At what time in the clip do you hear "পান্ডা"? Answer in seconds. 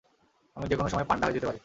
1.09-1.25